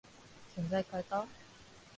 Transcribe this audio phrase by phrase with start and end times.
[0.55, 1.27] 洗剤かえた？